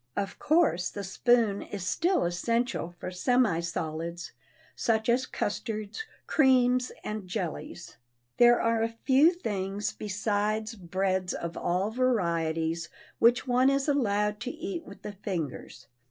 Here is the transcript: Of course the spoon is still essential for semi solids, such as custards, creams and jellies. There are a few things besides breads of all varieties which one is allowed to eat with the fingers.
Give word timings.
Of 0.17 0.39
course 0.39 0.89
the 0.89 1.03
spoon 1.03 1.61
is 1.61 1.85
still 1.85 2.25
essential 2.25 2.95
for 2.99 3.11
semi 3.11 3.59
solids, 3.59 4.31
such 4.75 5.07
as 5.09 5.27
custards, 5.27 6.05
creams 6.25 6.91
and 7.03 7.27
jellies. 7.27 7.97
There 8.37 8.59
are 8.59 8.81
a 8.81 8.89
few 9.05 9.31
things 9.31 9.93
besides 9.93 10.73
breads 10.73 11.35
of 11.35 11.55
all 11.55 11.91
varieties 11.91 12.89
which 13.19 13.45
one 13.47 13.69
is 13.69 13.87
allowed 13.87 14.39
to 14.39 14.49
eat 14.49 14.87
with 14.87 15.03
the 15.03 15.13
fingers. 15.13 15.85